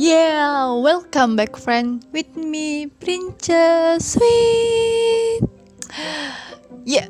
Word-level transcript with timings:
Yeah, 0.00 0.80
welcome 0.80 1.36
back 1.36 1.60
friend 1.60 2.00
with 2.08 2.32
me 2.32 2.88
Princess 2.88 4.16
Sweet. 4.16 5.44
Yeah, 6.88 7.04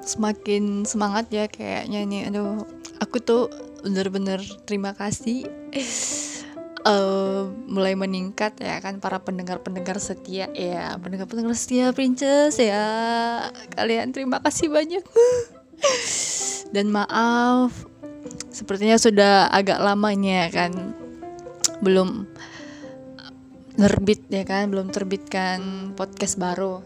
semakin 0.00 0.88
semangat 0.88 1.28
ya 1.28 1.52
kayaknya 1.52 2.08
nih. 2.08 2.32
Aduh, 2.32 2.64
aku 3.04 3.20
tuh 3.20 3.52
bener-bener 3.84 4.40
terima 4.64 4.96
kasih. 4.96 5.52
Uh, 6.80 7.52
mulai 7.76 7.92
meningkat 7.92 8.56
ya 8.56 8.80
kan 8.80 9.04
para 9.04 9.20
pendengar-pendengar 9.20 10.00
setia 10.00 10.48
ya 10.56 10.96
pendengar-pendengar 10.96 11.52
setia 11.52 11.92
Princess 11.92 12.56
ya 12.56 12.88
kalian 13.76 14.16
terima 14.16 14.40
kasih 14.40 14.72
banyak 14.72 15.04
dan 16.72 16.88
maaf 16.88 17.84
sepertinya 18.48 18.96
sudah 18.96 19.52
agak 19.52 19.76
lamanya 19.76 20.48
kan 20.48 20.96
belum 21.78 22.26
nerbit 23.78 24.26
ya 24.26 24.42
kan 24.42 24.68
belum 24.74 24.90
terbitkan 24.90 25.92
podcast 25.94 26.34
baru. 26.36 26.82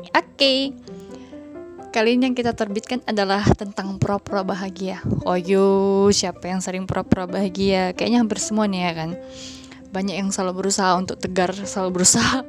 Oke. 0.00 0.12
Okay. 0.12 0.58
kali 1.92 2.16
ini 2.16 2.32
yang 2.32 2.36
kita 2.36 2.56
terbitkan 2.56 3.04
adalah 3.04 3.44
tentang 3.52 4.00
pura-pura 4.00 4.40
bahagia. 4.40 5.04
Oh 5.28 5.36
yo 5.36 6.08
siapa 6.08 6.48
yang 6.48 6.64
sering 6.64 6.88
pura-pura 6.88 7.28
bahagia? 7.28 7.92
Kayaknya 7.92 8.18
hampir 8.24 8.40
semua 8.40 8.64
nih 8.64 8.80
ya 8.88 8.92
kan. 8.96 9.10
Banyak 9.92 10.16
yang 10.16 10.32
selalu 10.32 10.64
berusaha 10.64 10.96
untuk 10.96 11.20
tegar 11.20 11.52
selalu 11.52 12.00
berusaha 12.00 12.40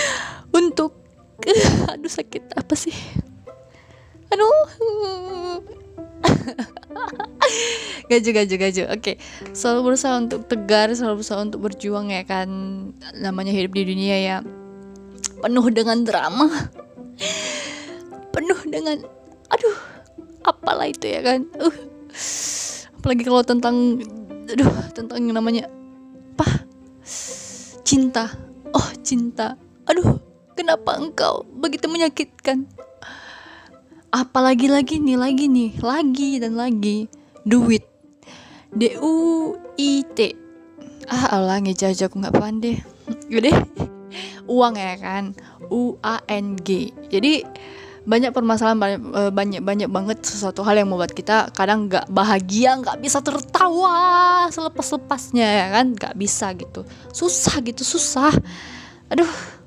untuk 0.62 0.94
aduh 1.90 2.12
sakit 2.12 2.54
apa 2.54 2.74
sih? 2.78 2.94
Aduh 4.30 5.82
gak 8.10 8.20
juga 8.24 8.42
juga 8.44 8.66
juga 8.70 8.88
oke. 8.94 9.12
Selalu 9.52 9.80
berusaha 9.92 10.14
untuk 10.20 10.46
tegar 10.48 10.92
selalu 10.92 11.22
berusaha 11.22 11.40
untuk 11.40 11.60
berjuang 11.64 12.12
ya 12.12 12.22
kan. 12.26 12.48
Namanya 13.16 13.52
hidup 13.52 13.72
di 13.74 13.82
dunia 13.84 14.16
ya. 14.20 14.36
Penuh 15.40 15.66
dengan 15.72 16.04
drama. 16.04 16.48
Penuh 18.34 18.60
dengan 18.66 18.98
aduh 19.52 19.76
apalah 20.44 20.88
itu 20.88 21.08
ya 21.08 21.20
kan. 21.24 21.46
Uh. 21.56 21.76
Apalagi 23.00 23.22
kalau 23.26 23.44
tentang 23.44 24.00
aduh 24.48 24.72
tentang 24.96 25.18
yang 25.20 25.36
namanya 25.36 25.68
apa? 26.36 26.66
Cinta. 27.84 28.32
Oh 28.72 28.88
cinta. 29.04 29.60
Aduh 29.84 30.18
kenapa 30.56 30.96
engkau 30.96 31.44
begitu 31.58 31.90
menyakitkan 31.90 32.64
apalagi 34.14 34.70
lagi 34.70 35.02
nih 35.02 35.18
lagi 35.18 35.50
nih 35.50 35.70
lagi 35.82 36.30
dan 36.38 36.54
lagi. 36.54 37.10
Duit. 37.42 37.82
D 38.70 38.94
U 39.02 39.14
I 39.74 40.06
T. 40.06 40.18
Ah 41.10 41.34
Allah 41.34 41.58
ngejajak 41.58 42.08
aku 42.08 42.22
nggak 42.22 42.38
pandai 42.38 42.80
gede 43.32 43.52
uang 44.46 44.78
ya 44.78 44.94
kan? 45.02 45.34
U 45.66 45.98
A 46.00 46.22
N 46.30 46.54
G. 46.62 46.94
Jadi 47.10 47.42
banyak 48.04 48.30
permasalahan 48.30 48.78
banyak 48.78 49.00
eh, 49.02 49.32
banyak 49.32 49.60
banyak 49.64 49.88
banget 49.90 50.18
sesuatu 50.22 50.60
hal 50.62 50.76
yang 50.78 50.92
membuat 50.92 51.16
kita 51.16 51.50
kadang 51.56 51.88
nggak 51.88 52.06
bahagia 52.12 52.76
nggak 52.76 53.00
bisa 53.00 53.24
tertawa 53.24 54.46
selepas 54.54 54.86
lepasnya 54.94 55.48
ya 55.48 55.66
kan? 55.74 55.86
Nggak 55.92 56.14
bisa 56.14 56.54
gitu. 56.54 56.86
Susah 57.10 57.58
gitu 57.66 57.82
susah. 57.82 58.30
Aduh 59.10 59.63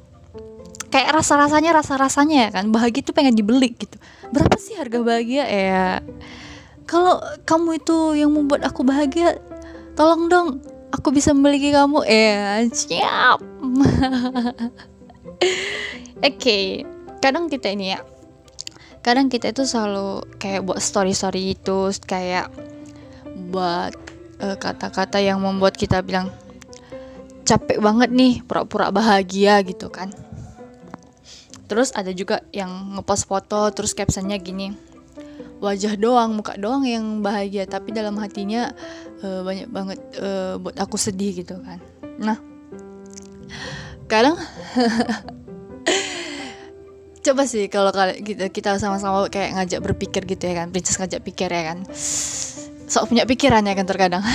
kayak 0.89 1.09
rasa 1.13 1.35
rasanya 1.35 1.71
rasa 1.75 1.93
rasanya 1.99 2.37
ya 2.47 2.49
kan. 2.53 2.71
Bahagia 2.71 3.01
itu 3.03 3.11
pengen 3.11 3.35
dibeli 3.35 3.75
gitu. 3.75 3.97
Berapa 4.31 4.57
sih 4.59 4.75
harga 4.75 4.99
bahagia? 5.03 5.45
Ya 5.47 5.85
kalau 6.87 7.19
kamu 7.43 7.83
itu 7.83 7.97
yang 8.15 8.31
membuat 8.31 8.63
aku 8.63 8.87
bahagia 8.87 9.35
tolong 9.99 10.31
dong 10.31 10.47
aku 10.95 11.11
bisa 11.11 11.35
memiliki 11.35 11.75
kamu. 11.75 12.03
Eh 12.07 12.67
siap. 12.71 13.43
Oke 16.17 16.33
okay. 16.33 16.65
kadang 17.21 17.45
kita 17.45 17.69
ini 17.69 17.93
ya 17.93 18.01
kadang 19.07 19.31
kita 19.31 19.55
itu 19.55 19.63
selalu 19.63 20.19
kayak 20.35 20.67
buat 20.67 20.83
story 20.83 21.15
story 21.15 21.55
itu 21.55 21.95
kayak 22.03 22.51
buat 23.47 23.95
eh, 24.43 24.57
kata-kata 24.59 25.21
uh, 25.21 25.23
yang 25.23 25.39
membuat 25.39 25.79
kita 25.79 26.03
bilang 26.03 26.27
capek 27.47 27.79
banget 27.79 28.11
nih 28.11 28.43
pura-pura 28.43 28.91
bahagia 28.91 29.63
gitu 29.63 29.87
kan 29.87 30.11
terus 31.67 31.91
ada 31.93 32.09
juga 32.15 32.41
yang 32.55 32.97
ngepost 32.97 33.27
foto 33.27 33.69
terus 33.75 33.93
captionnya 33.93 34.39
gini 34.39 34.87
wajah 35.57 35.97
doang 35.97 36.37
muka 36.37 36.53
doang 36.57 36.85
yang 36.85 37.25
bahagia 37.25 37.65
tapi 37.65 37.89
dalam 37.89 38.17
hatinya 38.21 38.69
uh, 39.25 39.41
banyak 39.41 39.69
banget 39.69 39.99
uh, 40.21 40.61
buat 40.61 40.77
aku 40.77 40.97
sedih 40.97 41.41
gitu 41.41 41.57
kan. 41.61 41.81
Nah 42.21 42.37
kadang 44.07 44.39
coba 47.25 47.43
sih 47.43 47.67
kalau 47.67 47.91
kita 48.23 48.47
kita 48.53 48.79
sama-sama 48.79 49.27
kayak 49.27 49.59
ngajak 49.59 49.79
berpikir 49.83 50.23
gitu 50.23 50.47
ya 50.47 50.63
kan 50.63 50.71
princess 50.71 51.01
ngajak 51.01 51.25
pikir 51.25 51.49
ya 51.49 51.73
kan. 51.73 51.83
Sok 52.87 53.11
punya 53.11 53.27
pikiran 53.27 53.67
ya 53.67 53.75
kan 53.75 53.83
terkadang. 53.83 54.23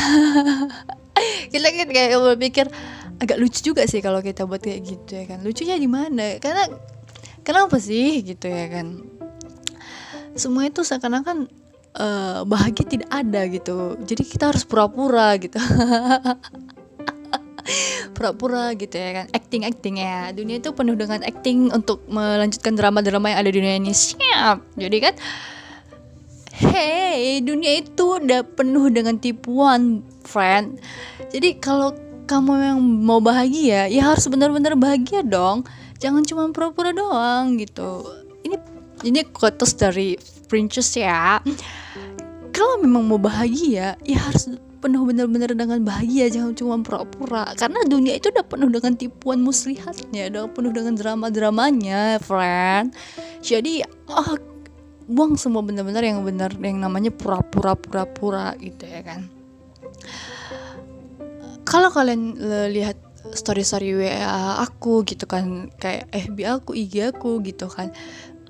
Kita 1.52 1.68
kan 1.72 1.88
kayak 1.88 2.20
berpikir 2.20 2.68
agak 3.16 3.40
lucu 3.40 3.72
juga 3.72 3.88
sih 3.88 4.04
kalau 4.04 4.20
kita 4.20 4.44
buat 4.44 4.60
kayak 4.60 4.80
gitu 4.84 5.10
ya 5.16 5.24
kan. 5.24 5.40
Lucunya 5.40 5.80
di 5.80 5.88
mana? 5.88 6.36
Karena 6.36 6.68
kenapa 7.42 7.78
sih? 7.78 8.22
Gitu 8.22 8.46
ya 8.48 8.66
kan. 8.70 9.02
Semua 10.32 10.66
itu 10.66 10.80
seakan-akan 10.80 11.50
uh, 11.98 12.40
bahagia 12.48 12.86
tidak 12.88 13.10
ada 13.12 13.44
gitu. 13.50 14.00
Jadi 14.02 14.22
kita 14.24 14.54
harus 14.54 14.64
pura-pura 14.64 15.36
gitu. 15.36 15.58
Pura-pura 18.16 18.74
gitu 18.74 18.96
ya 18.98 19.22
kan. 19.22 19.26
Acting 19.30 19.62
acting 19.68 20.00
ya. 20.00 20.32
Dunia 20.34 20.58
itu 20.58 20.72
penuh 20.74 20.96
dengan 20.98 21.22
acting 21.22 21.70
untuk 21.70 22.02
melanjutkan 22.08 22.74
drama-drama 22.74 23.30
yang 23.34 23.38
ada 23.44 23.50
di 23.50 23.56
dunia 23.60 23.76
ini. 23.78 23.92
Siap. 23.94 24.78
Jadi 24.78 24.96
kan 24.98 25.14
hey 26.52 27.42
dunia 27.42 27.80
itu 27.80 28.22
udah 28.22 28.44
penuh 28.46 28.88
dengan 28.92 29.18
tipuan 29.18 30.04
friend. 30.26 30.78
Jadi 31.32 31.58
kalau 31.58 31.94
kamu 32.26 32.52
yang 32.62 32.78
mau 32.80 33.18
bahagia 33.18 33.90
ya 33.90 34.14
harus 34.14 34.24
benar-benar 34.30 34.78
bahagia 34.78 35.26
dong 35.26 35.66
jangan 36.02 36.26
cuma 36.26 36.50
pura-pura 36.50 36.90
doang 36.90 37.54
gitu. 37.62 38.02
Ini 38.42 38.58
ini 39.06 39.22
quotes 39.30 39.78
dari 39.78 40.18
princess 40.50 40.98
ya. 40.98 41.38
Kalau 42.50 42.82
memang 42.82 43.06
mau 43.06 43.22
bahagia 43.22 43.94
ya 44.02 44.18
harus 44.18 44.58
penuh 44.82 45.06
benar-benar 45.06 45.54
dengan 45.54 45.78
bahagia. 45.86 46.26
Jangan 46.26 46.58
cuma 46.58 46.74
pura-pura. 46.82 47.54
Karena 47.54 47.86
dunia 47.86 48.18
itu 48.18 48.34
udah 48.34 48.42
penuh 48.42 48.66
dengan 48.66 48.98
tipuan 48.98 49.38
muslihatnya 49.38 50.26
udah 50.34 50.50
penuh 50.50 50.74
dengan 50.74 50.98
drama-dramanya 50.98 52.18
friend. 52.18 52.90
Jadi 53.38 53.86
oh, 54.10 54.34
buang 55.06 55.38
semua 55.38 55.62
benar-benar 55.62 56.02
yang 56.02 56.26
benar 56.26 56.50
yang 56.58 56.82
namanya 56.82 57.14
pura-pura 57.14 57.78
pura-pura 57.78 58.58
gitu 58.58 58.82
ya 58.90 59.06
kan. 59.06 59.30
Kalau 61.62 61.94
kalian 61.94 62.34
lihat 62.74 62.98
story 63.30 63.62
story 63.62 63.94
WA 63.94 64.58
aku 64.66 65.06
gitu 65.06 65.30
kan. 65.30 65.70
Kayak 65.78 66.10
FB 66.10 66.38
aku 66.42 66.70
IG 66.74 67.14
aku 67.14 67.38
gitu 67.46 67.70
kan. 67.70 67.94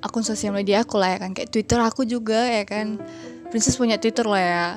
Akun 0.00 0.24
sosial 0.24 0.56
media 0.56 0.82
aku 0.82 0.96
lah 0.96 1.14
ya 1.14 1.18
kan. 1.20 1.36
Kayak 1.36 1.52
Twitter 1.52 1.78
aku 1.84 2.08
juga 2.08 2.48
ya 2.48 2.64
kan. 2.64 2.96
Princess 3.52 3.76
punya 3.76 4.00
Twitter 4.00 4.24
lah 4.24 4.42
ya. 4.42 4.68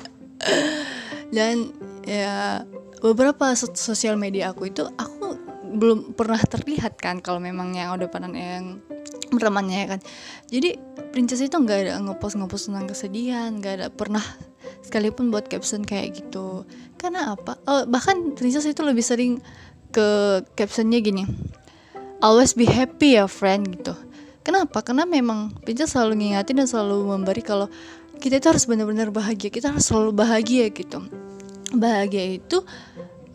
Dan 1.36 1.76
ya 2.08 2.66
beberapa 3.04 3.52
sosial 3.56 4.16
media 4.16 4.50
aku 4.56 4.72
itu 4.72 4.88
aku 4.96 5.36
belum 5.72 6.12
pernah 6.12 6.38
terlihat 6.38 7.00
kan 7.00 7.24
kalau 7.24 7.40
memang 7.40 7.72
yang 7.72 7.96
udah 7.96 8.08
pernah 8.12 8.28
yang 8.32 8.80
temannya 9.32 9.78
ya 9.84 9.88
kan. 9.96 10.00
Jadi 10.52 10.70
princess 11.12 11.40
itu 11.40 11.56
nggak 11.56 11.78
ada 11.88 11.92
ngepost 12.04 12.36
ngepost 12.36 12.68
tentang 12.68 12.86
kesedihan 12.88 13.52
nggak 13.56 13.74
ada 13.80 13.86
pernah 13.88 14.24
sekalipun 14.80 15.28
buat 15.28 15.52
caption 15.52 15.84
kayak 15.84 16.24
gitu. 16.24 16.64
Karena 16.96 17.36
apa? 17.36 17.60
Oh, 17.68 17.84
bahkan 17.84 18.32
princess 18.32 18.64
itu 18.64 18.80
lebih 18.80 19.04
sering 19.04 19.44
ke 19.92 20.40
captionnya 20.56 21.04
gini 21.04 21.28
always 22.22 22.54
be 22.54 22.64
happy 22.64 23.18
ya 23.18 23.26
friend 23.26 23.66
gitu. 23.76 23.92
Kenapa? 24.46 24.80
Karena 24.80 25.02
memang 25.04 25.52
princess 25.66 25.92
selalu 25.92 26.22
ngingatin 26.22 26.62
dan 26.62 26.66
selalu 26.70 27.10
memberi 27.10 27.42
kalau 27.42 27.66
kita 28.22 28.38
itu 28.38 28.46
harus 28.54 28.64
benar-benar 28.70 29.10
bahagia 29.10 29.50
kita 29.50 29.74
harus 29.74 29.90
selalu 29.90 30.14
bahagia 30.14 30.70
gitu. 30.70 31.02
Bahagia 31.74 32.38
itu 32.38 32.62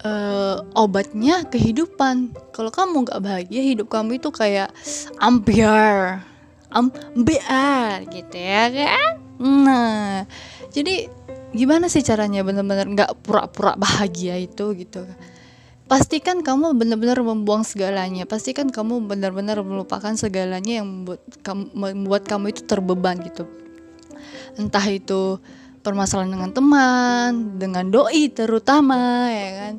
uh, 0.07 0.63
obatnya 0.73 1.43
kehidupan. 1.47 2.31
Kalau 2.55 2.71
kamu 2.71 3.07
nggak 3.07 3.21
bahagia, 3.23 3.61
hidup 3.61 3.91
kamu 3.91 4.23
itu 4.23 4.31
kayak 4.31 4.71
ambiar, 5.19 6.23
ambiar 6.71 8.07
gitu 8.07 8.35
ya 8.39 8.71
kan? 8.71 9.26
Nah, 9.37 10.25
jadi 10.73 11.09
gimana 11.53 11.87
sih 11.87 12.01
caranya 12.01 12.41
benar-benar 12.41 12.89
nggak 12.89 13.11
pura-pura 13.21 13.77
bahagia 13.77 14.37
itu 14.37 14.73
gitu? 14.73 15.05
Pastikan 15.87 16.43
kamu 16.43 16.75
benar-benar 16.75 17.23
membuang 17.23 17.63
segalanya. 17.63 18.27
Pastikan 18.27 18.67
kamu 18.67 19.07
benar-benar 19.07 19.63
melupakan 19.63 20.11
segalanya 20.19 20.83
yang 20.83 20.87
membuat 20.89 21.21
kamu, 21.45 21.63
membuat 21.71 22.23
kamu 22.27 22.51
itu 22.51 22.67
terbeban 22.67 23.23
gitu. 23.23 23.47
Entah 24.59 24.83
itu 24.89 25.39
permasalahan 25.87 26.35
dengan 26.35 26.51
teman 26.51 27.55
dengan 27.55 27.87
doi 27.87 28.27
terutama 28.27 29.31
ya 29.31 29.49
kan 29.55 29.73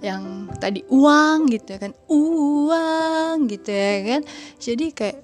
yang 0.00 0.48
tadi 0.56 0.80
uang 0.88 1.52
gitu 1.52 1.76
ya 1.76 1.78
kan 1.84 1.92
uang 2.08 3.44
gitu 3.44 3.68
ya 3.68 3.96
kan 4.08 4.20
jadi 4.56 4.86
kayak 4.96 5.16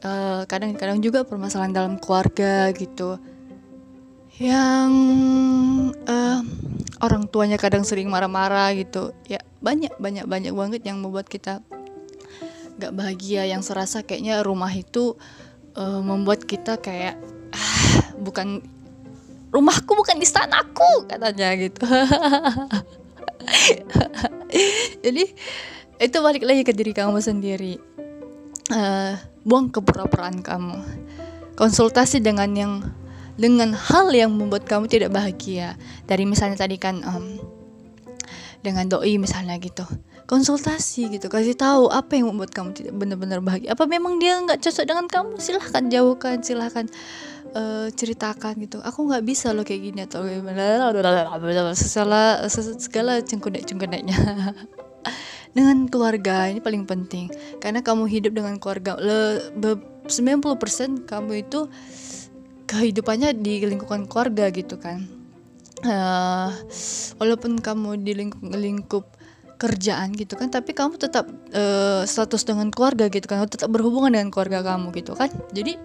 kadang 0.45 0.77
kadang-kadang 0.77 1.01
juga 1.01 1.25
permasalahan 1.25 1.73
dalam 1.73 1.97
keluarga 1.97 2.69
gitu 2.77 3.17
yang 4.37 4.93
uh, 6.05 6.41
orang 7.01 7.25
tuanya 7.33 7.57
kadang 7.57 7.89
sering 7.89 8.13
marah-marah 8.13 8.77
gitu. 8.77 9.17
Ya 9.25 9.41
banyak 9.65 9.97
banyak 9.97 10.29
banyak 10.29 10.53
banget 10.53 10.83
yang 10.85 11.01
membuat 11.01 11.29
kita 11.29 11.65
gak 12.77 12.93
bahagia. 12.93 13.49
Yang 13.49 13.73
serasa 13.73 14.05
kayaknya 14.05 14.45
rumah 14.45 14.73
itu 14.73 15.17
uh, 15.77 16.01
membuat 16.05 16.45
kita 16.45 16.77
kayak 16.77 17.17
ah, 17.57 18.13
bukan 18.21 18.61
rumahku 19.57 19.97
bukan 19.97 20.21
istanaku 20.21 21.09
katanya 21.09 21.57
gitu. 21.57 21.87
Jadi 25.05 25.25
itu 25.97 26.17
balik 26.21 26.45
lagi 26.45 26.61
ke 26.61 26.77
diri 26.77 26.93
kamu 26.93 27.25
sendiri. 27.25 27.81
Uh, 28.69 29.17
buang 29.49 29.73
kepura-puraan 29.73 30.45
kamu. 30.45 30.77
Konsultasi 31.57 32.21
dengan 32.21 32.53
yang 32.53 32.73
dengan 33.37 33.77
hal 33.77 34.11
yang 34.13 34.33
membuat 34.33 34.65
kamu 34.65 34.89
tidak 34.89 35.13
bahagia. 35.13 35.77
Dari 36.09 36.25
misalnya 36.25 36.57
tadi 36.57 36.81
kan 36.81 37.05
um, 37.05 37.37
dengan 38.65 38.89
doi 38.89 39.21
misalnya 39.21 39.57
gitu. 39.61 39.85
Konsultasi 40.27 41.07
gitu 41.15 41.31
kasih 41.31 41.55
tahu 41.55 41.87
apa 41.87 42.19
yang 42.19 42.35
membuat 42.35 42.51
kamu 42.51 42.75
tidak 42.75 42.95
benar-benar 42.99 43.39
bahagia. 43.39 43.79
Apa 43.79 43.87
memang 43.87 44.19
dia 44.19 44.43
nggak 44.43 44.59
cocok 44.59 44.85
dengan 44.89 45.07
kamu? 45.07 45.39
Silahkan 45.39 45.85
jauhkan 45.87 46.37
silahkan 46.43 46.87
uh, 47.55 47.87
ceritakan 47.95 48.59
gitu. 48.67 48.83
Aku 48.83 49.07
nggak 49.07 49.23
bisa 49.23 49.55
loh 49.55 49.63
kayak 49.63 49.81
gini 49.87 50.01
atau 50.03 50.27
segala 51.79 52.43
segala 52.51 53.23
cengkunek 53.23 53.63
cengkuneknya 53.71 54.19
dengan 55.57 55.87
keluarga 55.87 56.51
ini 56.51 56.59
paling 56.59 56.85
penting. 56.85 57.31
Karena 57.63 57.87
kamu 57.87 58.11
hidup 58.11 58.35
dengan 58.35 58.59
keluarga 58.59 58.99
le, 58.99 59.55
90% 60.11 61.07
kamu 61.07 61.33
itu 61.47 61.71
kehidupannya 62.67 63.33
di 63.39 63.63
lingkungan 63.65 64.11
keluarga 64.11 64.51
gitu 64.51 64.77
kan. 64.77 65.07
Uh, 65.87 66.51
walaupun 67.21 67.61
kamu 67.61 68.01
di 68.01 68.13
lingkup, 68.17 68.43
lingkup 68.43 69.05
kerjaan 69.57 70.13
gitu 70.13 70.37
kan 70.37 70.53
tapi 70.53 70.77
kamu 70.77 71.01
tetap 71.01 71.29
uh, 71.57 72.05
status 72.05 72.45
dengan 72.45 72.69
keluarga 72.69 73.09
gitu 73.09 73.25
kan 73.25 73.45
tetap 73.49 73.73
berhubungan 73.73 74.13
dengan 74.13 74.29
keluarga 74.29 74.61
kamu 74.65 74.93
gitu 74.97 75.17
kan. 75.17 75.33
Jadi 75.53 75.77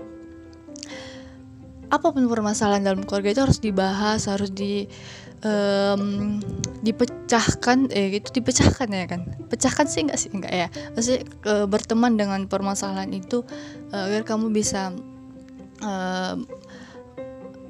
apa 1.92 2.08
pun 2.08 2.24
permasalahan 2.28 2.84
dalam 2.88 3.04
keluarga 3.04 3.36
itu 3.36 3.42
harus 3.44 3.60
dibahas 3.60 4.28
harus 4.32 4.48
di 4.52 4.88
um, 5.44 6.40
dipecahkan 6.82 7.92
eh 7.92 8.16
gitu 8.16 8.40
dipecahkan 8.40 8.88
ya 8.92 9.06
kan. 9.12 9.22
Pecahkan 9.52 9.86
sih 9.92 10.08
enggak 10.08 10.20
sih? 10.20 10.32
Enggak 10.32 10.54
ya. 10.56 10.68
Maksudnya 10.96 11.22
uh, 11.52 11.66
berteman 11.68 12.16
dengan 12.16 12.48
permasalahan 12.48 13.12
itu 13.12 13.44
uh, 13.92 14.08
agar 14.08 14.24
kamu 14.24 14.56
bisa 14.56 14.96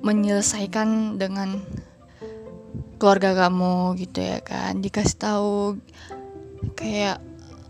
menyelesaikan 0.01 1.21
dengan 1.21 1.62
keluarga 3.01 3.33
kamu 3.33 3.98
gitu 3.98 4.21
ya 4.21 4.38
kan. 4.45 4.77
Dikasih 4.77 5.18
tahu 5.18 5.81
kayak 6.77 7.18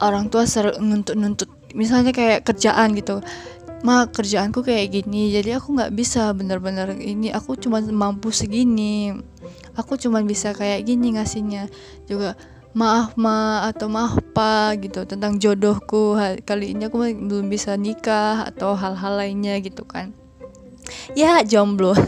orang 0.04 0.28
tua 0.28 0.44
nuntut-nuntut 0.80 1.48
misalnya 1.72 2.12
kayak 2.12 2.44
kerjaan 2.44 2.92
gitu. 3.00 3.24
Ma 3.82 4.06
kerjaanku 4.06 4.62
kayak 4.62 4.94
gini 4.94 5.34
jadi 5.34 5.58
aku 5.58 5.74
nggak 5.74 5.96
bisa 5.98 6.30
bener-bener 6.38 6.94
ini 7.00 7.32
aku 7.32 7.56
cuma 7.56 7.80
mampu 7.80 8.36
segini. 8.36 9.16
Aku 9.80 9.96
cuma 9.96 10.20
bisa 10.20 10.52
kayak 10.52 10.84
gini 10.84 11.16
ngasihnya. 11.16 11.72
Juga 12.12 12.36
maaf 12.76 13.16
ma 13.16 13.68
atau 13.72 13.88
maaf 13.88 14.20
pa 14.36 14.76
gitu 14.76 15.08
tentang 15.08 15.40
jodohku. 15.40 16.20
Kali 16.44 16.76
ini 16.76 16.92
aku 16.92 17.08
belum 17.08 17.48
bisa 17.48 17.80
nikah 17.80 18.48
atau 18.52 18.76
hal-hal 18.76 19.16
lainnya 19.16 19.56
gitu 19.64 19.88
kan 19.88 20.21
ya 21.14 21.46
jomblo. 21.46 21.94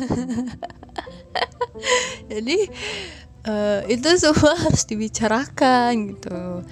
Jadi 2.31 2.57
uh, 3.47 3.81
itu 3.87 4.07
semua 4.19 4.55
harus 4.63 4.83
dibicarakan 4.87 6.15
gitu. 6.15 6.63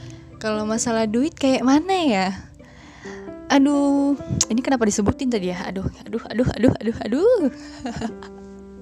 Kalau 0.42 0.66
masalah 0.66 1.06
duit 1.06 1.38
kayak 1.38 1.62
mana 1.62 1.98
ya? 2.02 2.28
Aduh 3.52 4.16
ini 4.48 4.64
kenapa 4.64 4.88
disebutin 4.88 5.30
tadi 5.30 5.52
ya? 5.52 5.68
Aduh 5.68 5.86
aduh 6.08 6.24
aduh 6.32 6.48
aduh 6.56 6.74
aduh 6.80 6.98
aduh. 7.06 7.42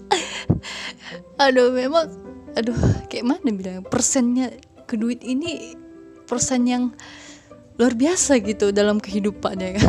Aduh 1.40 1.72
memang 1.72 2.12
aduh 2.58 2.76
kayak 3.08 3.24
mana 3.24 3.50
bilang 3.56 3.86
persennya 3.88 4.52
ke 4.84 5.00
duit 5.00 5.24
ini 5.24 5.78
persen 6.28 6.68
yang 6.68 6.92
luar 7.80 7.96
biasa 7.96 8.44
gitu 8.44 8.76
dalam 8.76 9.00
kehidupannya 9.00 9.80
kan 9.80 9.88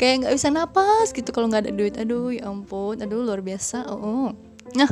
kayak 0.00 0.24
nggak 0.24 0.34
bisa 0.40 0.48
napas 0.48 1.12
gitu 1.12 1.28
kalau 1.28 1.52
nggak 1.52 1.68
ada 1.68 1.72
duit. 1.76 1.94
Aduh 2.00 2.32
ya 2.32 2.48
ampun. 2.48 2.96
Aduh 3.04 3.20
luar 3.20 3.44
biasa. 3.44 3.84
Oh 3.92 4.32
nah. 4.72 4.88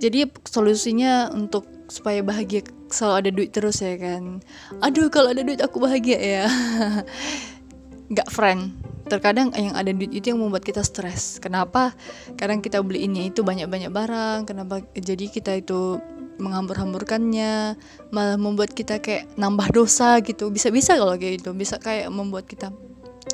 Jadi 0.00 0.28
solusinya 0.44 1.28
untuk 1.32 1.68
supaya 1.88 2.20
bahagia 2.20 2.64
selalu 2.90 3.14
ada 3.16 3.30
duit 3.32 3.50
terus 3.52 3.84
ya 3.84 3.96
kan? 4.00 4.40
Aduh 4.80 5.12
kalau 5.12 5.36
ada 5.36 5.44
duit 5.44 5.60
aku 5.60 5.76
bahagia 5.80 6.18
ya. 6.18 6.44
Nggak 8.12 8.28
friend. 8.32 8.76
Terkadang 9.06 9.54
yang 9.54 9.74
ada 9.78 9.94
duit 9.94 10.10
itu 10.10 10.34
yang 10.34 10.42
membuat 10.42 10.66
kita 10.66 10.82
stres. 10.82 11.38
Kenapa? 11.38 11.94
Kadang 12.34 12.58
kita 12.58 12.82
beli 12.82 13.06
ini 13.06 13.30
itu 13.30 13.46
banyak-banyak 13.46 13.90
barang. 13.90 14.38
Kenapa 14.50 14.82
jadi 14.94 15.30
kita 15.30 15.62
itu 15.62 16.02
menghambur-hamburkannya 16.36 17.80
malah 18.12 18.36
membuat 18.36 18.76
kita 18.76 19.00
kayak 19.00 19.30
nambah 19.40 19.72
dosa 19.72 20.20
gitu. 20.20 20.50
Bisa-bisa 20.52 20.98
kalau 20.98 21.14
kayak 21.16 21.40
gitu. 21.40 21.54
Bisa 21.54 21.78
kayak 21.80 22.10
membuat 22.10 22.50
kita 22.50 22.74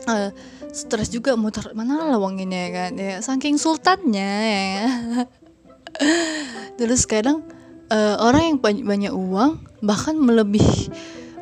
uh, 0.08 0.30
stres 0.72 1.12
juga 1.12 1.36
mau 1.36 1.52
taruh 1.52 1.76
mana 1.76 2.16
ini 2.16 2.56
ya 2.56 2.68
kan? 2.72 2.92
Ya 2.96 3.14
saking 3.20 3.56
sultannya 3.60 4.32
ya. 4.48 4.86
Terus 6.80 7.04
kadang 7.04 7.44
uh, 7.92 8.16
orang 8.20 8.56
yang 8.56 8.58
banyak 8.62 9.12
uang 9.12 9.60
bahkan 9.84 10.16
melebihi 10.16 10.88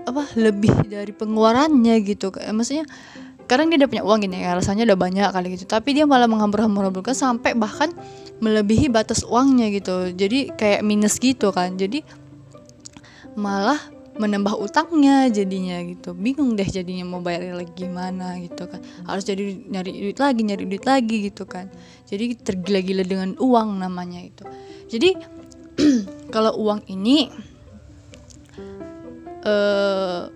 apa 0.08 0.26
lebih 0.34 0.72
dari 0.88 1.12
pengeluarannya 1.12 2.00
gitu 2.02 2.32
kayak 2.32 2.50
maksudnya 2.56 2.88
sekarang 3.44 3.68
dia 3.68 3.84
udah 3.84 3.90
punya 3.90 4.04
uang 4.06 4.18
gini 4.26 4.42
ya 4.42 4.56
rasanya 4.56 4.86
udah 4.90 4.98
banyak 4.98 5.28
kali 5.30 5.46
gitu 5.54 5.66
tapi 5.68 5.92
dia 5.92 6.06
malah 6.06 6.26
menghambur-hamburkan 6.30 7.14
sampai 7.14 7.52
bahkan 7.54 7.92
melebihi 8.40 8.88
batas 8.88 9.22
uangnya 9.22 9.70
gitu. 9.70 10.10
Jadi 10.10 10.50
kayak 10.56 10.82
minus 10.82 11.20
gitu 11.20 11.52
kan. 11.52 11.76
Jadi 11.76 12.02
malah 13.36 13.78
menambah 14.20 14.52
utangnya 14.60 15.32
jadinya 15.32 15.80
gitu. 15.80 16.12
Bingung 16.12 16.52
deh 16.52 16.68
jadinya 16.68 17.08
mau 17.08 17.24
bayar 17.24 17.56
lagi 17.56 17.72
gimana 17.72 18.36
gitu 18.44 18.68
kan. 18.68 18.84
Harus 19.08 19.24
jadi 19.24 19.56
nyari 19.64 19.90
duit 19.96 20.18
lagi 20.20 20.40
nyari 20.44 20.64
duit 20.68 20.84
lagi 20.84 21.16
gitu 21.32 21.48
kan. 21.48 21.72
Jadi 22.04 22.36
tergila-gila 22.36 23.04
dengan 23.08 23.32
uang 23.40 23.80
namanya 23.80 24.20
itu. 24.20 24.44
Jadi 24.92 25.16
kalau 26.34 26.52
uang 26.60 26.84
ini 26.92 27.32
uh, 29.48 30.28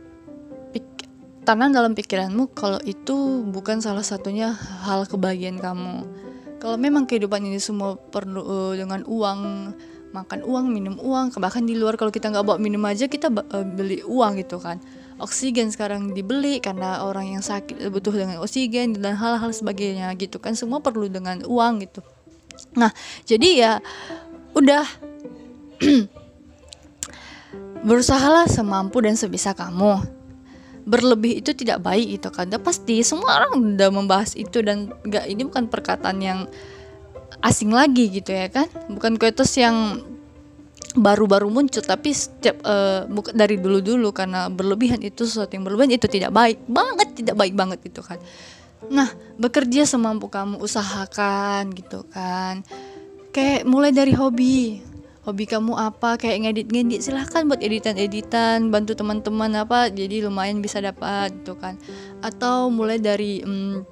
tanam 1.44 1.76
dalam 1.76 1.92
pikiranmu 1.92 2.56
kalau 2.56 2.80
itu 2.88 3.44
bukan 3.44 3.84
salah 3.84 4.02
satunya 4.02 4.56
hal 4.56 5.04
kebahagiaan 5.04 5.60
kamu. 5.60 6.08
Kalau 6.58 6.80
memang 6.80 7.04
kehidupan 7.04 7.44
ini 7.44 7.60
semua 7.60 8.00
perlu 8.00 8.40
uh, 8.40 8.72
dengan 8.72 9.04
uang 9.04 9.40
makan 10.14 10.46
uang 10.46 10.70
minum 10.70 10.94
uang 11.02 11.34
bahkan 11.42 11.66
di 11.66 11.74
luar 11.74 11.98
kalau 11.98 12.14
kita 12.14 12.30
nggak 12.30 12.46
bawa 12.46 12.62
minum 12.62 12.78
aja 12.86 13.10
kita 13.10 13.34
uh, 13.34 13.66
beli 13.66 13.98
uang 14.06 14.38
gitu 14.38 14.62
kan. 14.62 14.78
Oksigen 15.18 15.70
sekarang 15.74 16.14
dibeli 16.14 16.62
karena 16.62 17.02
orang 17.02 17.34
yang 17.38 17.42
sakit 17.42 17.90
butuh 17.90 18.14
dengan 18.14 18.38
oksigen 18.42 18.94
dan 18.98 19.18
hal-hal 19.18 19.50
sebagainya 19.50 20.14
gitu 20.14 20.38
kan. 20.38 20.54
Semua 20.54 20.78
perlu 20.78 21.10
dengan 21.10 21.42
uang 21.42 21.82
gitu. 21.82 22.00
Nah 22.78 22.94
jadi 23.26 23.48
ya 23.58 23.72
udah. 24.54 24.86
Berusahalah 27.84 28.48
semampu 28.48 29.04
dan 29.04 29.12
sebisa 29.12 29.52
kamu. 29.52 30.00
Berlebih 30.88 31.42
itu 31.42 31.52
tidak 31.52 31.84
baik 31.84 32.22
itu 32.22 32.28
kan. 32.32 32.48
Udah 32.48 32.62
pasti 32.62 33.02
semua 33.04 33.44
orang 33.44 33.76
udah 33.76 33.90
membahas 33.92 34.32
itu 34.38 34.64
dan 34.64 34.88
nggak 35.04 35.26
ini 35.28 35.42
bukan 35.44 35.68
perkataan 35.68 36.16
yang 36.22 36.40
asing 37.44 37.70
lagi 37.70 38.08
gitu 38.08 38.32
ya 38.32 38.48
kan? 38.48 38.66
Bukan 38.88 39.20
kuetos 39.20 39.52
yang 39.60 40.00
baru-baru 40.94 41.50
muncul 41.50 41.82
tapi 41.82 42.14
setiap 42.14 42.62
uh, 42.62 43.02
dari 43.34 43.58
dulu-dulu 43.58 44.14
karena 44.14 44.46
berlebihan 44.46 45.02
itu 45.02 45.26
sesuatu 45.26 45.50
yang 45.58 45.66
berlebihan 45.66 45.90
itu 45.98 46.06
tidak 46.06 46.30
baik 46.30 46.62
banget 46.70 47.08
tidak 47.18 47.34
baik 47.34 47.54
banget 47.58 47.78
gitu 47.82 48.00
kan. 48.00 48.22
Nah 48.88 49.10
bekerja 49.34 49.84
semampu 49.90 50.30
kamu 50.30 50.62
usahakan 50.62 51.74
gitu 51.74 52.06
kan. 52.08 52.62
Kayak 53.34 53.66
mulai 53.66 53.90
dari 53.90 54.14
hobi. 54.14 54.80
Hobi 55.26 55.48
kamu 55.48 55.74
apa? 55.74 56.20
Kayak 56.20 56.46
ngedit-ngedit 56.46 57.00
silahkan 57.00 57.48
buat 57.48 57.58
editan-editan 57.58 58.68
bantu 58.70 58.94
teman-teman 58.94 59.50
apa 59.56 59.90
jadi 59.90 60.28
lumayan 60.28 60.62
bisa 60.62 60.78
dapat 60.78 61.34
gitu 61.42 61.58
kan. 61.58 61.74
Atau 62.22 62.70
mulai 62.70 63.02
dari 63.02 63.42
um, 63.42 63.82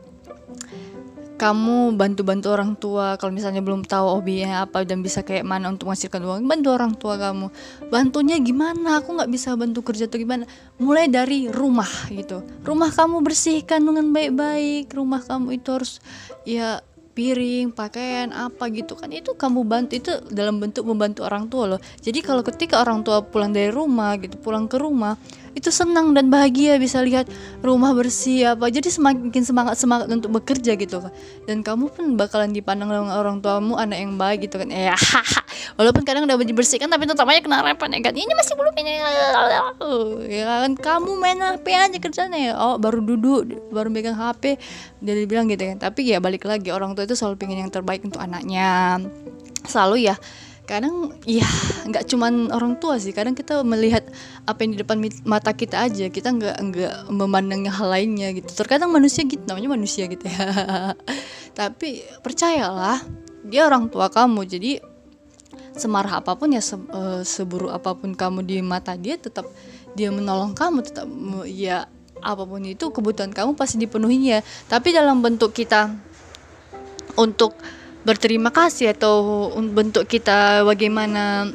kamu 1.43 1.99
bantu-bantu 1.99 2.55
orang 2.55 2.79
tua 2.79 3.19
kalau 3.19 3.35
misalnya 3.35 3.59
belum 3.59 3.83
tahu 3.83 4.23
hobinya 4.23 4.63
apa? 4.63 4.87
Dan 4.87 5.03
bisa 5.03 5.27
kayak 5.27 5.43
mana 5.43 5.75
untuk 5.75 5.91
menghasilkan 5.91 6.23
uang. 6.23 6.47
Bantu 6.47 6.69
orang 6.71 6.95
tua 6.95 7.19
kamu. 7.19 7.51
Bantunya 7.91 8.39
gimana? 8.39 9.03
Aku 9.03 9.19
nggak 9.19 9.27
bisa 9.27 9.59
bantu 9.59 9.83
kerja 9.83 10.07
tuh 10.07 10.23
gimana. 10.23 10.47
Mulai 10.79 11.11
dari 11.11 11.51
rumah 11.51 11.91
gitu. 12.15 12.47
Rumah 12.63 12.95
kamu 12.95 13.27
bersihkan 13.27 13.83
dengan 13.83 14.15
baik-baik. 14.15 14.95
Rumah 14.95 15.27
kamu 15.27 15.59
itu 15.59 15.69
harus 15.75 15.99
ya 16.47 16.79
piring, 17.13 17.71
pakaian 17.71 18.33
apa 18.33 18.73
gitu 18.73 18.97
kan. 18.97 19.13
Itu 19.13 19.37
kamu 19.37 19.63
bantu 19.69 19.93
itu 20.01 20.13
dalam 20.33 20.59
bentuk 20.59 20.89
membantu 20.89 21.29
orang 21.29 21.47
tua 21.47 21.77
loh. 21.77 21.81
Jadi 22.01 22.25
kalau 22.25 22.41
ketika 22.41 22.81
orang 22.81 23.05
tua 23.05 23.23
pulang 23.23 23.53
dari 23.53 23.69
rumah 23.69 24.17
gitu, 24.17 24.41
pulang 24.41 24.67
ke 24.67 24.81
rumah, 24.81 25.15
itu 25.53 25.69
senang 25.69 26.17
dan 26.17 26.33
bahagia 26.33 26.81
bisa 26.81 27.05
lihat 27.05 27.29
rumah 27.61 27.93
bersih 27.93 28.57
apa. 28.57 28.73
Jadi 28.73 28.89
semakin 28.89 29.43
semangat 29.45 29.77
semangat 29.77 30.09
untuk 30.09 30.41
bekerja 30.41 30.73
gitu 30.77 31.05
kan 31.05 31.13
dan 31.45 31.61
kamu 31.61 31.93
pun 31.93 32.17
bakalan 32.17 32.57
dipandang 32.57 32.89
dengan 32.89 33.13
orang 33.13 33.45
tuamu 33.45 33.77
anak 33.77 34.01
yang 34.01 34.17
baik 34.17 34.49
gitu 34.49 34.57
kan. 34.57 34.73
Ya 34.73 34.97
walaupun 35.77 36.03
kadang 36.03 36.25
udah 36.27 36.37
dibersihkan 36.41 36.89
tapi 36.89 37.05
tetap 37.09 37.27
aja 37.29 37.41
kena 37.41 37.63
repan 37.63 37.93
ya 37.95 38.01
kan 38.03 38.15
ini 38.15 38.33
masih 38.33 38.55
belum 38.55 38.75
ini. 38.79 38.93
Ya 40.29 40.45
kan? 40.47 40.73
Kamu 40.77 41.19
main 41.19 41.39
HP 41.39 41.67
aja 41.75 41.99
kerjanya 41.99 42.39
ya? 42.39 42.53
Oh 42.57 42.77
baru 42.79 43.03
duduk 43.03 43.71
baru 43.71 43.89
megang 43.89 44.17
HP 44.17 44.57
dia 45.03 45.27
bilang 45.27 45.51
gitu 45.51 45.63
kan. 45.67 45.79
Tapi 45.79 46.07
ya 46.07 46.19
balik 46.23 46.47
lagi 46.47 46.71
orang 46.71 46.95
tua 46.95 47.05
itu 47.05 47.19
selalu 47.19 47.37
pengen 47.41 47.67
yang 47.67 47.73
terbaik 47.73 48.03
untuk 48.07 48.23
anaknya. 48.23 49.01
Selalu 49.67 50.11
ya. 50.11 50.17
Kadang 50.63 51.11
ya 51.27 51.45
nggak 51.91 52.07
cuman 52.07 52.55
orang 52.55 52.79
tua 52.79 52.97
sih. 53.03 53.11
Kadang 53.11 53.35
kita 53.35 53.67
melihat 53.67 54.07
apa 54.47 54.63
yang 54.63 54.79
di 54.79 54.79
depan 54.81 55.03
mata 55.27 55.51
kita 55.53 55.91
aja. 55.91 56.07
Kita 56.07 56.31
nggak 56.31 56.57
nggak 56.63 56.95
memandang 57.11 57.67
hal 57.67 57.91
lainnya 57.91 58.31
gitu. 58.31 58.49
Terkadang 58.55 58.95
manusia 58.95 59.27
gitu 59.27 59.43
namanya 59.45 59.75
manusia 59.75 60.07
gitu 60.07 60.23
ya. 60.23 60.47
Tapi 61.59 62.07
percayalah 62.23 63.03
dia 63.43 63.67
orang 63.67 63.91
tua 63.91 64.07
kamu. 64.07 64.47
Jadi 64.47 64.92
semarah 65.77 66.21
apa 66.21 66.37
pun 66.37 66.53
ya 66.53 66.61
se, 66.61 66.77
uh, 66.77 67.25
seburuk 67.25 67.73
apa 67.73 67.97
pun 67.97 68.13
kamu 68.13 68.45
di 68.45 68.61
mata 68.61 68.97
dia 68.97 69.17
tetap 69.17 69.49
dia 69.97 70.13
menolong 70.13 70.53
kamu 70.53 70.85
tetap 70.85 71.09
ya 71.49 71.89
apa 72.23 72.43
pun 72.47 72.63
itu 72.63 72.89
kebutuhan 72.93 73.35
kamu 73.35 73.59
pasti 73.59 73.83
dipenuhi 73.83 74.39
ya. 74.39 74.41
Tapi 74.71 74.95
dalam 74.95 75.21
bentuk 75.21 75.53
kita 75.53 75.91
untuk 77.19 77.59
berterima 78.03 78.51
kasih 78.51 78.95
atau 78.95 79.51
bentuk 79.75 80.11
kita 80.11 80.67
bagaimana 80.67 81.51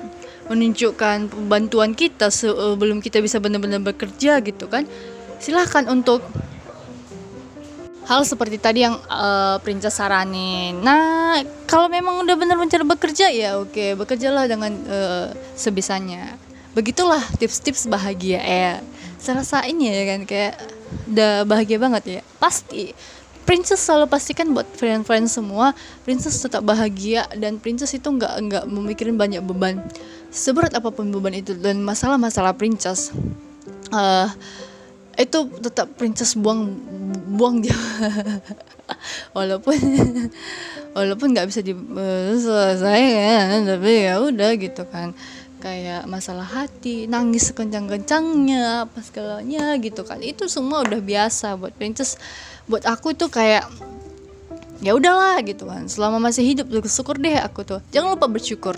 menunjukkan 0.47 1.47
bantuan 1.51 1.91
kita 1.91 2.31
sebelum 2.31 3.03
kita 3.03 3.19
bisa 3.19 3.43
benar-benar 3.43 3.83
bekerja 3.83 4.39
gitu 4.39 4.71
kan 4.71 4.87
silahkan 5.43 5.83
untuk 5.91 6.23
hal 8.07 8.23
seperti 8.23 8.55
tadi 8.57 8.87
yang 8.87 8.95
uh, 9.11 9.59
Princess 9.61 9.99
saranin. 9.99 10.79
Nah, 10.79 11.43
kalau 11.67 11.91
memang 11.91 12.23
udah 12.23 12.35
benar 12.39 12.55
benar 12.55 12.81
bekerja 12.87 13.27
ya 13.27 13.59
oke, 13.59 13.75
okay, 13.75 13.93
bekerjalah 13.99 14.47
dengan 14.47 14.71
uh, 14.87 15.27
sebisanya. 15.59 16.39
Begitulah 16.71 17.21
tips-tips 17.35 17.91
bahagia 17.91 18.39
ya. 18.39 18.73
Serasa 19.19 19.67
ini 19.67 19.91
ya 19.91 20.03
kan 20.15 20.21
kayak 20.23 20.55
udah 21.11 21.43
bahagia 21.43 21.77
banget 21.77 22.03
ya. 22.07 22.21
Pasti 22.39 22.95
Princess 23.47 23.79
selalu 23.79 24.11
pastikan 24.11 24.51
buat 24.51 24.67
friend-friend 24.75 25.31
semua 25.31 25.71
Princess 26.03 26.43
tetap 26.43 26.67
bahagia 26.67 27.23
dan 27.39 27.63
Princess 27.63 27.95
itu 27.95 28.11
nggak 28.11 28.33
nggak 28.43 28.63
memikirin 28.67 29.15
banyak 29.15 29.39
beban 29.39 29.79
seberat 30.35 30.75
apa 30.75 30.91
pun 30.91 31.07
beban 31.15 31.31
itu 31.31 31.55
dan 31.55 31.79
masalah-masalah 31.79 32.51
Princess 32.59 33.15
uh, 33.95 34.27
itu 35.15 35.47
tetap 35.63 35.95
Princess 35.95 36.35
buang 36.35 36.75
buang 37.27 37.59
dia. 37.59 37.75
Walaupun 39.37 39.75
walaupun 40.97 41.35
nggak 41.35 41.47
bisa 41.51 41.59
di 41.59 41.75
uh, 41.75 42.31
selesai 42.33 43.01
ya 43.03 43.59
tapi 43.67 44.07
ya 44.07 44.23
udah 44.23 44.51
gitu 44.55 44.87
kan. 44.87 45.11
Kayak 45.59 46.07
masalah 46.07 46.47
hati 46.47 47.09
nangis 47.09 47.51
sekencang-kencangnya 47.51 48.87
apa 48.87 48.99
segalanya 49.03 49.75
gitu 49.83 50.07
kan. 50.07 50.23
Itu 50.23 50.47
semua 50.47 50.87
udah 50.87 51.03
biasa 51.03 51.59
buat 51.59 51.75
princess. 51.75 52.15
Buat 52.71 52.87
aku 52.87 53.11
itu 53.11 53.27
kayak 53.27 53.67
ya 54.79 54.95
udahlah 54.95 55.43
gitu 55.43 55.67
kan. 55.67 55.85
Selama 55.91 56.31
masih 56.31 56.47
hidup 56.47 56.71
syukur 56.87 57.19
deh 57.19 57.35
aku 57.37 57.67
tuh. 57.67 57.83
Jangan 57.91 58.15
lupa 58.15 58.31
bersyukur 58.31 58.77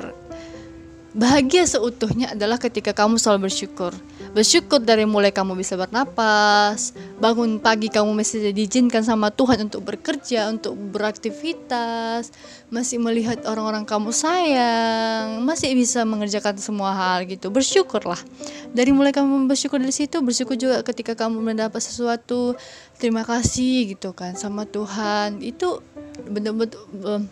bahagia 1.15 1.65
seutuhnya 1.65 2.33
adalah 2.37 2.61
ketika 2.61 2.93
kamu 2.93 3.17
selalu 3.17 3.49
bersyukur 3.49 3.93
Bersyukur 4.29 4.77
dari 4.77 5.09
mulai 5.09 5.33
kamu 5.33 5.57
bisa 5.57 5.73
bernapas, 5.73 6.93
bangun 7.17 7.57
pagi 7.57 7.89
kamu 7.89 8.13
masih 8.13 8.53
diizinkan 8.53 9.01
sama 9.01 9.33
Tuhan 9.33 9.65
untuk 9.65 9.81
bekerja, 9.81 10.53
untuk 10.53 10.77
beraktivitas, 10.77 12.29
masih 12.69 13.01
melihat 13.01 13.41
orang-orang 13.49 13.89
kamu 13.89 14.13
sayang, 14.13 15.41
masih 15.41 15.73
bisa 15.73 16.05
mengerjakan 16.05 16.61
semua 16.61 16.93
hal 16.93 17.25
gitu. 17.25 17.49
Bersyukurlah. 17.49 18.21
Dari 18.69 18.93
mulai 18.93 19.09
kamu 19.09 19.49
bersyukur 19.49 19.81
dari 19.81 19.97
situ, 19.97 20.21
bersyukur 20.21 20.53
juga 20.53 20.85
ketika 20.85 21.17
kamu 21.17 21.41
mendapat 21.41 21.81
sesuatu. 21.81 22.53
Terima 23.01 23.25
kasih 23.25 23.97
gitu 23.97 24.13
kan 24.13 24.37
sama 24.37 24.69
Tuhan. 24.69 25.41
Itu 25.41 25.81
benar-benar 26.29 27.25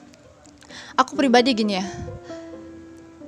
aku 0.97 1.13
pribadi 1.13 1.53
gini 1.53 1.77
ya 1.77 1.85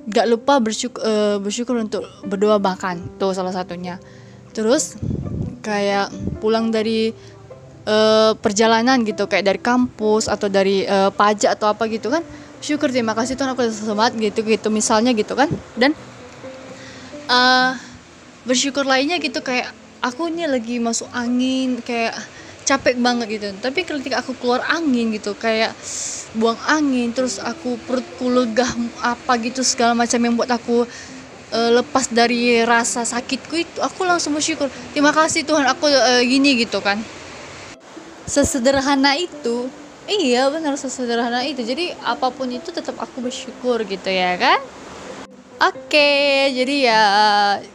gak 0.08 0.26
lupa 0.30 0.62
bersyukur, 0.62 1.02
uh, 1.04 1.36
bersyukur 1.42 1.76
untuk 1.76 2.06
berdoa 2.24 2.56
makan 2.56 3.20
tuh 3.20 3.36
salah 3.36 3.52
satunya. 3.52 4.00
Terus 4.56 4.96
kayak 5.60 6.08
pulang 6.40 6.72
dari 6.72 7.12
uh, 7.84 8.32
perjalanan 8.40 9.04
gitu 9.04 9.28
kayak 9.28 9.44
dari 9.44 9.60
kampus 9.60 10.26
atau 10.26 10.48
dari 10.48 10.88
uh, 10.88 11.12
pajak 11.12 11.60
atau 11.60 11.68
apa 11.68 11.84
gitu 11.92 12.08
kan 12.08 12.24
syukur 12.60 12.92
terima 12.92 13.16
kasih 13.16 13.36
Tuhan 13.40 13.56
aku 13.56 13.64
semangat 13.72 14.16
gitu 14.20 14.44
gitu 14.44 14.68
misalnya 14.68 15.16
gitu 15.16 15.32
kan. 15.32 15.48
Dan 15.74 15.96
uh, 17.28 17.76
bersyukur 18.44 18.84
lainnya 18.84 19.16
gitu 19.20 19.40
kayak 19.40 19.72
aku 20.04 20.28
ini 20.28 20.48
lagi 20.48 20.76
masuk 20.80 21.08
angin 21.12 21.80
kayak 21.80 22.16
capek 22.68 23.00
banget 23.00 23.26
gitu. 23.40 23.46
Tapi 23.58 23.80
ketika 23.82 24.20
aku 24.20 24.36
keluar 24.36 24.62
angin 24.68 25.10
gitu 25.16 25.32
kayak 25.34 25.72
buang 26.30 26.58
angin 26.70 27.10
terus 27.10 27.42
aku 27.42 27.74
perutku 27.86 28.30
legah 28.30 28.70
apa 29.02 29.34
gitu 29.42 29.66
segala 29.66 29.98
macam 29.98 30.20
yang 30.22 30.34
buat 30.38 30.50
aku 30.50 30.86
uh, 31.50 31.70
lepas 31.82 32.10
dari 32.10 32.62
rasa 32.62 33.02
sakitku 33.02 33.54
itu 33.58 33.78
aku 33.82 34.06
langsung 34.06 34.34
bersyukur. 34.34 34.70
Terima 34.94 35.10
kasih 35.10 35.42
Tuhan 35.42 35.66
aku 35.66 35.90
uh, 35.90 36.22
gini 36.22 36.62
gitu 36.62 36.78
kan. 36.78 36.98
Sesederhana 38.30 39.18
itu 39.18 39.66
iya 40.06 40.46
benar 40.50 40.78
sesederhana 40.78 41.42
itu. 41.42 41.66
Jadi 41.66 41.94
apa 42.06 42.30
pun 42.30 42.46
itu 42.50 42.70
tetap 42.70 42.94
aku 42.98 43.26
bersyukur 43.26 43.82
gitu 43.86 44.10
ya 44.10 44.38
kan? 44.38 44.60
Oke, 45.60 46.48
jadi 46.56 46.74
ya 46.88 47.02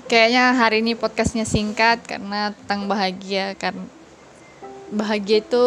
kayaknya 0.09 0.57
hari 0.57 0.81
ini 0.81 0.97
podcastnya 0.97 1.45
singkat 1.45 2.01
karena 2.01 2.49
tentang 2.49 2.89
bahagia 2.89 3.53
kan. 3.53 3.77
Bahagia 4.89 5.45
itu 5.45 5.65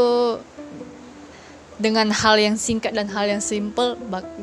dengan 1.78 2.11
hal 2.11 2.42
yang 2.42 2.58
singkat 2.58 2.90
dan 2.90 3.06
hal 3.06 3.30
yang 3.30 3.38
simple 3.38 3.94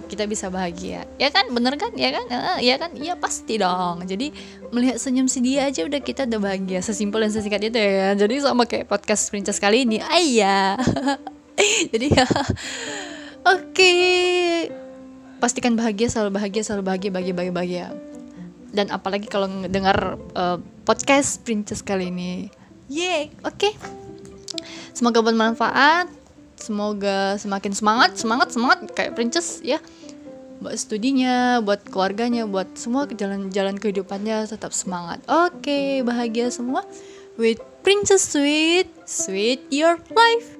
kita 0.07 0.23
bisa 0.23 0.47
bahagia. 0.47 1.03
Ya 1.19 1.27
kan? 1.27 1.51
Bener 1.51 1.75
kan? 1.75 1.91
Ya 1.99 2.15
kan? 2.15 2.25
Ya 2.63 2.75
kan? 2.79 2.95
Iya 2.95 3.19
pasti 3.19 3.59
dong. 3.59 4.07
Jadi 4.07 4.31
melihat 4.71 4.95
senyum 4.95 5.27
si 5.27 5.43
dia 5.43 5.67
aja 5.67 5.83
udah 5.83 5.99
kita 5.99 6.23
udah 6.23 6.39
bahagia 6.39 6.79
sesimpel 6.79 7.19
dan 7.19 7.35
sesingkat 7.35 7.67
itu 7.67 7.75
ya. 7.75 8.15
Jadi 8.15 8.39
sama 8.39 8.63
kayak 8.63 8.87
podcast 8.87 9.27
princess 9.27 9.59
kali 9.59 9.83
ini. 9.83 9.99
Ayah 9.99 10.79
jadi 11.93 12.07
ya 12.07 12.25
oke. 13.51 13.71
Okay. 13.75 14.71
pastikan 15.35 15.75
bahagia 15.75 16.09
selalu 16.09 16.39
bahagia 16.39 16.63
selalu 16.63 16.83
bahagia 16.87 17.11
bahagia 17.11 17.33
bahagia 17.35 17.53
bahagia. 17.53 17.85
Dan 18.71 18.91
apalagi 18.91 19.27
kalau 19.27 19.51
dengar 19.67 20.15
uh, 20.39 20.57
podcast 20.87 21.43
princess 21.43 21.83
kali 21.83 22.07
ini. 22.07 22.47
Yeah 22.87 23.27
oke. 23.43 23.59
Okay. 23.59 23.75
Semoga 24.95 25.19
bermanfaat. 25.19 26.24
Semoga 26.65 27.37
semakin 27.37 27.77
semangat, 27.77 28.17
semangat, 28.17 28.49
semangat 28.49 28.79
kayak 28.97 29.13
princess 29.13 29.61
ya. 29.61 29.77
Buat 30.57 30.81
studinya, 30.81 31.61
buat 31.61 31.85
keluarganya, 31.85 32.49
buat 32.49 32.73
semua 32.73 33.05
jalan-jalan 33.05 33.77
kehidupannya 33.77 34.49
tetap 34.49 34.73
semangat. 34.73 35.21
Oke, 35.29 36.01
bahagia 36.01 36.49
semua. 36.49 36.81
With 37.37 37.61
Princess 37.85 38.25
Sweet, 38.33 38.89
sweet 39.05 39.61
your 39.69 40.01
life. 40.09 40.54